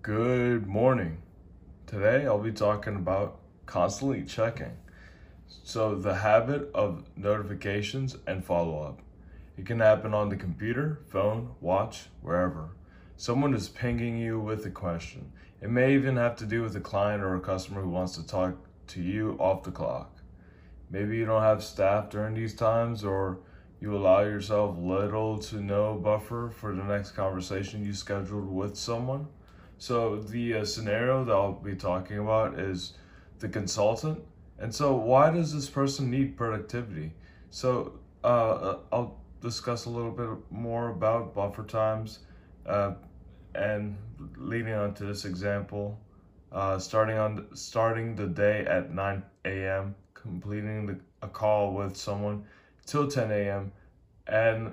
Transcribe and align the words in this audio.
Good 0.00 0.68
morning. 0.68 1.22
Today 1.88 2.24
I'll 2.24 2.38
be 2.38 2.52
talking 2.52 2.94
about 2.94 3.40
constantly 3.66 4.22
checking. 4.22 4.76
So, 5.64 5.96
the 5.96 6.14
habit 6.14 6.70
of 6.72 7.08
notifications 7.16 8.16
and 8.24 8.44
follow 8.44 8.80
up. 8.80 9.00
It 9.56 9.66
can 9.66 9.80
happen 9.80 10.14
on 10.14 10.28
the 10.28 10.36
computer, 10.36 11.00
phone, 11.08 11.56
watch, 11.60 12.06
wherever. 12.22 12.76
Someone 13.16 13.52
is 13.54 13.68
pinging 13.68 14.16
you 14.16 14.38
with 14.38 14.64
a 14.66 14.70
question. 14.70 15.32
It 15.60 15.68
may 15.68 15.94
even 15.94 16.16
have 16.16 16.36
to 16.36 16.46
do 16.46 16.62
with 16.62 16.76
a 16.76 16.80
client 16.80 17.24
or 17.24 17.34
a 17.34 17.40
customer 17.40 17.82
who 17.82 17.90
wants 17.90 18.14
to 18.16 18.26
talk 18.26 18.54
to 18.88 19.02
you 19.02 19.36
off 19.40 19.64
the 19.64 19.72
clock. 19.72 20.16
Maybe 20.90 21.16
you 21.16 21.26
don't 21.26 21.42
have 21.42 21.64
staff 21.64 22.08
during 22.08 22.34
these 22.34 22.54
times, 22.54 23.02
or 23.02 23.40
you 23.80 23.96
allow 23.96 24.20
yourself 24.20 24.76
little 24.78 25.38
to 25.40 25.56
no 25.56 25.96
buffer 25.96 26.50
for 26.54 26.72
the 26.72 26.84
next 26.84 27.10
conversation 27.12 27.84
you 27.84 27.92
scheduled 27.92 28.48
with 28.48 28.76
someone. 28.76 29.26
So, 29.78 30.16
the 30.16 30.54
uh, 30.54 30.64
scenario 30.64 31.24
that 31.24 31.32
I'll 31.32 31.52
be 31.52 31.76
talking 31.76 32.18
about 32.18 32.58
is 32.58 32.94
the 33.38 33.48
consultant. 33.48 34.20
And 34.58 34.74
so, 34.74 34.94
why 34.94 35.30
does 35.30 35.52
this 35.52 35.68
person 35.68 36.10
need 36.10 36.36
productivity? 36.36 37.12
So, 37.50 37.98
uh, 38.24 38.26
uh 38.26 38.78
I'll 38.92 39.20
discuss 39.40 39.84
a 39.84 39.90
little 39.90 40.10
bit 40.10 40.28
more 40.50 40.88
about 40.88 41.34
buffer 41.34 41.62
times 41.62 42.20
uh, 42.66 42.94
and 43.54 43.96
leading 44.36 44.74
on 44.74 44.94
to 44.94 45.04
this 45.04 45.24
example. 45.24 45.98
Uh, 46.50 46.78
starting 46.78 47.18
on 47.18 47.46
starting 47.54 48.16
the 48.16 48.26
day 48.26 48.64
at 48.66 48.92
9 48.92 49.22
a.m 49.44 49.94
completing 50.28 50.86
the, 50.86 50.98
a 51.22 51.28
call 51.28 51.72
with 51.74 51.96
someone 51.96 52.44
till 52.86 53.08
10 53.08 53.30
a.m. 53.30 53.72
And, 54.26 54.72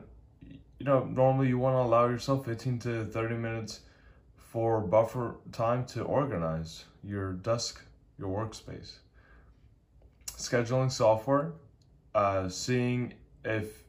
you 0.80 0.86
know, 0.86 1.06
normally 1.06 1.48
you 1.48 1.58
want 1.58 1.76
to 1.76 1.80
allow 1.80 2.08
yourself 2.08 2.46
15 2.46 2.80
to 2.80 3.06
30 3.06 3.36
minutes 3.36 3.82
for 4.56 4.80
buffer 4.80 5.36
time 5.52 5.86
to 5.86 6.02
organize 6.04 6.86
your 7.04 7.34
desk, 7.34 7.84
your 8.18 8.30
workspace. 8.30 9.00
Scheduling 10.38 10.90
software, 10.90 11.52
uh, 12.14 12.48
seeing 12.48 13.14
if 13.44 13.84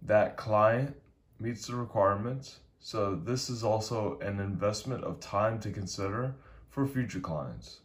that 0.00 0.38
client 0.38 0.96
meets 1.38 1.66
the 1.66 1.76
requirements. 1.76 2.60
So 2.80 3.14
this 3.14 3.50
is 3.50 3.62
also 3.62 4.18
an 4.20 4.40
investment 4.40 5.04
of 5.04 5.20
time 5.20 5.60
to 5.60 5.70
consider 5.70 6.36
for 6.70 6.86
future 6.86 7.20
clients. 7.20 7.80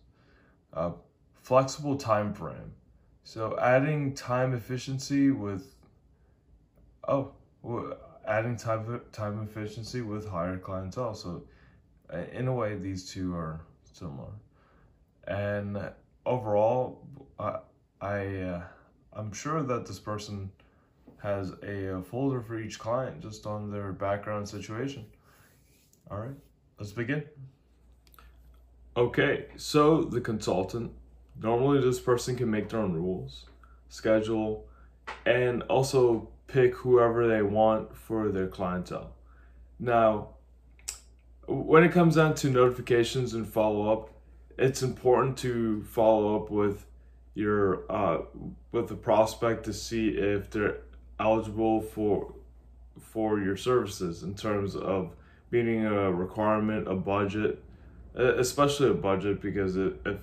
Uh, 0.72 0.92
flexible 1.34 1.98
time 1.98 2.34
frame. 2.34 2.72
So 3.26 3.60
adding 3.60 4.14
time 4.14 4.54
efficiency 4.54 5.32
with, 5.32 5.76
oh, 7.06 7.34
adding 8.26 8.56
time 8.56 9.02
time 9.12 9.44
efficiency 9.44 10.00
with 10.00 10.26
higher 10.30 10.58
clientele. 10.58 11.14
So 11.14 11.44
in 12.32 12.48
a 12.48 12.54
way, 12.54 12.76
these 12.76 13.10
two 13.10 13.36
are 13.36 13.62
similar. 13.94 14.32
And 15.28 15.78
overall, 16.26 17.06
I, 17.40 17.60
I 18.02 18.26
uh, 18.38 18.62
I'm 19.14 19.34
sure 19.34 19.64
that 19.64 19.86
this 19.86 20.00
person 20.00 20.52
has 21.22 21.54
a, 21.64 21.96
a 21.96 22.02
folder 22.02 22.42
for 22.42 22.60
each 22.60 22.80
client 22.80 23.22
just 23.22 23.46
on 23.46 23.72
their 23.72 23.92
background 23.92 24.48
situation. 24.48 25.06
All 26.10 26.20
right, 26.20 26.36
let's 26.80 26.92
begin. 26.92 27.24
Okay, 28.96 29.46
so 29.58 30.04
the 30.04 30.22
consultant 30.22 30.92
Normally, 31.42 31.82
this 31.82 32.00
person 32.00 32.36
can 32.36 32.50
make 32.50 32.70
their 32.70 32.80
own 32.80 32.94
rules, 32.94 33.46
schedule, 33.90 34.66
and 35.26 35.62
also 35.64 36.30
pick 36.48 36.74
whoever 36.76 37.28
they 37.28 37.44
want 37.44 37.96
for 37.96 38.30
their 38.30 38.48
clientele. 38.48 39.14
Now, 39.80 40.30
when 41.48 41.84
it 41.84 41.92
comes 41.92 42.16
down 42.16 42.36
to 42.36 42.50
notifications 42.50 43.34
and 43.34 43.48
follow 43.48 43.92
up, 43.92 44.10
it's 44.58 44.84
important 44.84 45.38
to 45.38 45.84
follow 45.84 46.36
up 46.36 46.50
with 46.50 46.86
your 47.36 47.90
uh, 47.92 48.22
with 48.72 48.88
the 48.88 48.96
prospect 48.96 49.64
to 49.66 49.74
see 49.74 50.10
if 50.10 50.50
they're 50.50 50.80
eligible 51.20 51.82
for 51.82 52.34
for 53.00 53.40
your 53.40 53.56
services 53.56 54.24
in 54.24 54.36
terms 54.36 54.76
of 54.76 55.16
meeting 55.52 55.86
a 55.86 56.12
requirement, 56.12 56.88
a 56.88 56.96
budget, 56.96 57.64
especially 58.16 58.90
a 58.90 58.94
budget 58.94 59.42
because 59.42 59.78
if 59.78 60.18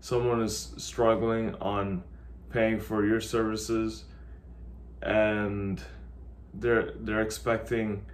someone 0.00 0.42
is 0.42 0.72
struggling 0.76 1.54
on 1.56 2.02
paying 2.50 2.78
for 2.78 3.04
your 3.04 3.20
services 3.20 4.04
and 5.02 5.82
they're 6.54 6.92
they're 7.00 7.22
expecting 7.22 8.04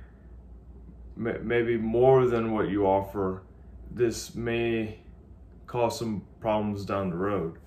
maybe 1.16 1.76
more 1.76 2.26
than 2.26 2.52
what 2.52 2.68
you 2.68 2.86
offer 2.86 3.42
this 3.90 4.34
may 4.34 4.98
cause 5.66 5.98
some 5.98 6.24
problems 6.40 6.84
down 6.84 7.10
the 7.10 7.16
road. 7.16 7.58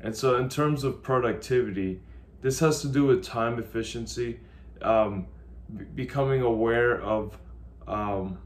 And 0.00 0.14
so 0.14 0.36
in 0.36 0.48
terms 0.48 0.84
of 0.84 1.02
productivity 1.02 2.00
this 2.42 2.60
has 2.60 2.80
to 2.82 2.88
do 2.88 3.04
with 3.04 3.24
time 3.24 3.58
efficiency 3.58 4.40
um, 4.82 5.26
becoming 5.94 6.42
aware 6.42 7.00
of 7.00 7.36
um, 7.86 8.38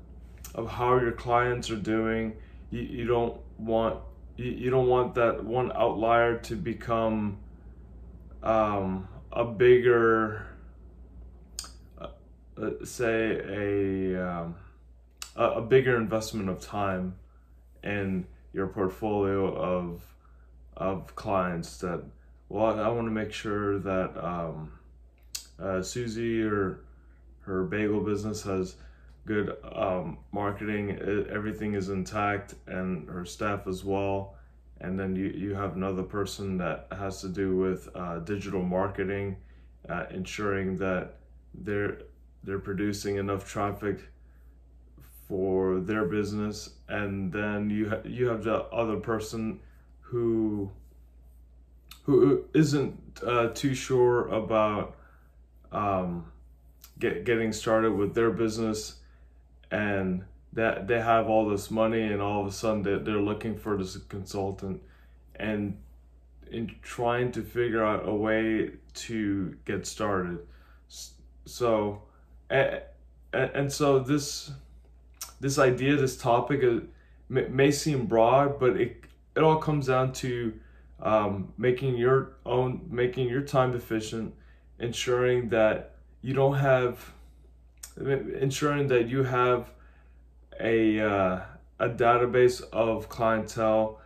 of 0.55 0.71
how 0.71 0.99
your 0.99 1.13
clients 1.13 1.71
are 1.71 1.77
doing. 1.77 2.35
You, 2.71 2.81
you 2.81 3.07
don't 3.07 3.41
want 3.59 4.01
you, 4.37 4.51
you 4.51 4.71
don't 4.71 4.89
want 4.89 5.15
that 5.17 5.45
one 5.45 5.73
outlier 5.73 6.39
to 6.39 6.57
become 6.57 7.39
um, 8.43 9.09
a 9.33 9.45
bigger 9.45 10.47
say 12.85 13.41
a, 13.41 14.29
um, 14.29 14.55
a 15.37 15.45
a 15.45 15.63
bigger 15.63 15.97
investment 15.97 16.49
of 16.49 16.61
time 16.61 17.15
in 17.83 18.27
your 18.53 18.67
portfolio 18.67 19.55
of 19.55 20.03
of 20.77 21.15
clients 21.15 21.79
that 21.79 22.03
well 22.49 22.81
I, 22.81 22.89
want 22.89 23.07
to 23.07 23.13
make 23.13 23.33
sure 23.33 23.79
that 23.79 24.17
um, 24.23 24.73
uh, 25.61 25.83
Susie 25.83 26.43
or 26.43 26.81
her 27.41 27.65
bagel 27.65 28.01
business 28.01 28.43
has 28.43 28.77
good 29.27 29.57
um, 29.73 30.19
marketing. 30.33 30.99
everything 31.31 31.75
is 31.75 31.89
intact, 31.89 32.55
and 32.67 33.09
her 33.09 33.25
staff 33.25 33.67
as 33.67 33.85
well. 33.85 34.35
And 34.81 34.99
then 34.99 35.15
you, 35.15 35.27
you 35.27 35.55
have 35.55 35.77
another 35.77 36.03
person 36.03 36.57
that 36.59 36.87
has 36.91 37.21
to 37.21 37.29
do 37.29 37.57
with 37.57 37.89
uh, 37.95 38.21
digital 38.21 38.63
marketing, 38.63 39.37
uh, 39.89 40.07
ensuring 40.11 40.79
that 40.79 41.17
they're 41.55 41.99
they're 42.45 42.59
producing 42.59 43.17
enough 43.17 43.49
traffic 43.49 44.01
for 45.29 45.81
their 45.81 46.05
business. 46.05 46.71
And 46.89 47.33
then 47.33 47.71
you 47.71 47.91
ha- 47.91 48.03
you 48.05 48.29
have 48.29 48.45
the 48.45 48.65
other 48.65 48.97
person 48.97 49.61
who 50.01 50.71
who 52.03 52.45
isn't 52.55 53.21
uh, 53.25 53.49
too 53.49 53.75
sure 53.75 54.27
about 54.29 54.97
um, 55.71 56.25
get, 56.99 57.25
getting 57.25 57.53
started 57.53 57.93
with 57.93 58.15
their 58.15 58.31
business 58.31 58.97
and 59.71 60.25
that 60.53 60.89
they 60.89 61.01
have 61.01 61.29
all 61.29 61.49
this 61.49 61.71
money 61.71 62.03
and 62.03 62.21
all 62.21 62.41
of 62.41 62.47
a 62.49 62.53
sudden 62.53 62.83
they're, 62.83 62.99
they're 62.99 63.21
looking 63.21 63.57
for 63.57 63.77
this 63.77 63.97
consultant 63.97 64.83
and 65.37 65.79
in 66.51 66.75
trying 66.83 67.31
to 67.31 67.43
figure 67.43 67.85
out 67.85 68.09
a 68.09 68.13
way 68.13 68.71
to 68.93 69.57
get 69.65 69.87
started 69.87 70.39
so 71.45 72.03
and, 72.51 72.83
and 73.33 73.73
so 73.73 73.99
this 73.99 74.51
this 75.41 75.59
idea 75.59 75.97
this 75.97 76.17
topic 76.17 76.61
is, 76.63 76.83
may 77.29 77.71
seem 77.71 78.07
broad 78.07 78.59
but 78.59 78.77
it 78.77 79.05
it 79.37 79.43
all 79.43 79.57
comes 79.57 79.87
down 79.87 80.13
to 80.13 80.53
um, 81.01 81.53
making 81.57 81.97
your 81.97 82.33
own 82.45 82.81
making 82.91 83.29
your 83.29 83.43
time 83.43 83.75
efficient 83.75 84.35
ensuring 84.79 85.49
that 85.49 85.95
you 86.23 86.35
don't 86.35 86.57
have 86.57 87.13
ensuring 87.97 88.89
that 88.89 89.09
you 89.09 89.23
have 89.23 89.71
a 90.59 91.01
uh, 91.01 91.41
a 91.79 91.89
database 91.89 92.63
of 92.73 93.09
clientele 93.09 94.01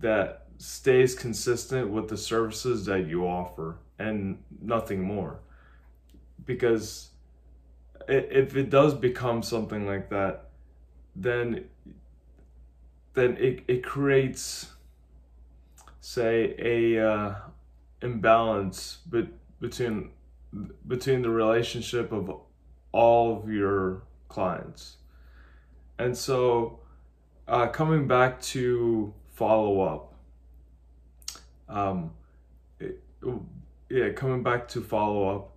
that 0.00 0.46
stays 0.58 1.14
consistent 1.14 1.88
with 1.88 2.08
the 2.08 2.16
services 2.16 2.84
that 2.86 3.06
you 3.06 3.26
offer 3.26 3.76
and 3.98 4.42
nothing 4.60 5.02
more. 5.02 5.38
Because 6.44 7.10
if 8.08 8.56
it 8.56 8.70
does 8.70 8.94
become 8.94 9.42
something 9.42 9.86
like 9.86 10.10
that 10.10 10.50
then 11.16 11.64
then 13.14 13.36
it, 13.38 13.62
it 13.68 13.84
creates 13.84 14.72
say 16.00 16.54
a 16.58 17.10
uh, 17.10 17.34
imbalance 18.02 18.98
but 19.08 19.26
between 19.60 20.10
between 20.86 21.22
the 21.22 21.30
relationship 21.30 22.12
of 22.12 22.30
all 22.92 23.38
of 23.38 23.50
your 23.50 24.02
clients. 24.28 24.96
And 25.98 26.16
so, 26.16 26.80
uh, 27.48 27.66
coming 27.68 28.06
back 28.06 28.40
to 28.42 29.12
follow 29.32 29.80
up, 29.80 30.14
um, 31.68 32.12
it, 32.78 33.00
yeah, 33.88 34.10
coming 34.10 34.42
back 34.42 34.68
to 34.68 34.80
follow 34.80 35.34
up 35.34 35.53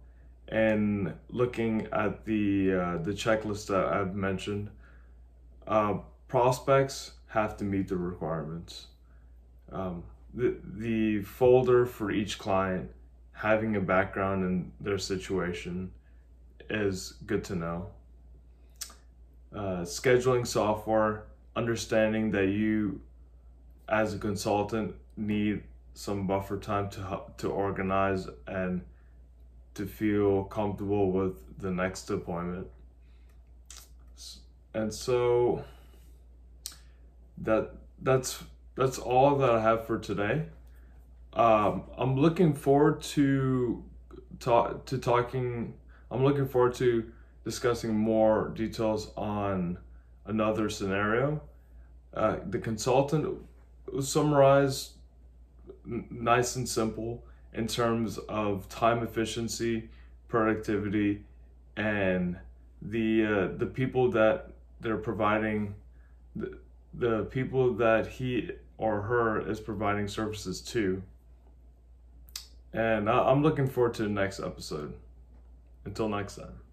and 0.48 1.14
looking 1.30 1.88
at 1.92 2.26
the 2.26 2.74
uh, 2.74 2.98
the 2.98 3.12
checklist 3.12 3.68
that 3.68 3.86
I've 3.86 4.16
mentioned, 4.16 4.70
uh, 5.68 5.96
prospects 6.28 7.14
have 7.28 7.58
to 7.58 7.64
meet 7.64 7.88
the 7.88 7.98
requirements. 7.98 8.88
Um, 9.72 10.04
the, 10.34 10.56
the 10.64 11.22
folder 11.24 11.86
for 11.86 12.12
each 12.12 12.38
client 12.38 12.92
having 13.34 13.76
a 13.76 13.82
background 13.82 14.44
in 14.44 14.72
their 14.80 14.98
situation 14.98 15.92
is 16.70 17.14
good 17.26 17.44
to 17.46 17.56
know. 17.56 17.88
Uh, 19.54 19.82
scheduling 19.82 20.46
software, 20.46 21.24
understanding 21.56 22.32
that 22.32 22.48
you 22.48 23.02
as 23.90 24.14
a 24.14 24.18
consultant 24.18 24.94
need 25.16 25.64
some 25.94 26.28
buffer 26.28 26.58
time 26.58 26.90
to 26.90 27.22
to 27.38 27.50
organize 27.50 28.28
and 28.48 28.82
to 29.78 29.86
feel 29.86 30.44
comfortable 30.46 31.12
with 31.12 31.60
the 31.60 31.72
next 31.72 32.10
appointment. 32.10 32.68
And 34.74 34.94
so 34.94 35.64
that 37.38 37.72
that's 38.02 38.44
that's 38.76 38.98
all 38.98 39.36
that 39.38 39.50
I 39.50 39.62
have 39.62 39.86
for 39.86 39.98
today. 39.98 40.46
Um, 41.34 41.84
I'm 41.98 42.16
looking 42.16 42.54
forward 42.54 43.02
to 43.16 43.84
talk 44.40 44.86
to 44.86 44.98
talking. 44.98 45.74
I'm 46.10 46.24
looking 46.24 46.48
forward 46.48 46.74
to 46.76 47.12
discussing 47.44 47.96
more 47.96 48.50
details 48.50 49.12
on 49.16 49.78
another 50.26 50.70
scenario. 50.70 51.42
Uh, 52.14 52.38
the 52.50 52.60
consultant 52.60 53.38
summarized 54.02 54.94
nice 55.86 56.56
and 56.56 56.68
simple 56.68 57.24
in 57.54 57.68
terms 57.68 58.18
of 58.30 58.68
time 58.70 59.04
efficiency, 59.04 59.90
productivity, 60.28 61.24
and 61.76 62.38
the 62.82 63.26
uh, 63.26 63.58
the 63.58 63.66
people 63.66 64.12
that 64.12 64.52
they're 64.82 64.98
providing 64.98 65.76
the, 66.36 66.58
the 66.94 67.24
people 67.26 67.74
that 67.74 68.08
he 68.08 68.52
or 68.78 69.02
her 69.02 69.50
is 69.50 69.60
providing 69.60 70.08
services 70.08 70.62
to. 70.62 71.02
And 72.74 73.10
I'm 73.10 73.42
looking 73.42 73.68
forward 73.68 73.96
to 73.96 74.04
the 74.04 74.10
next 74.10 74.40
episode. 74.40 74.94
Until 75.86 76.10
next 76.10 76.36
time. 76.36 76.67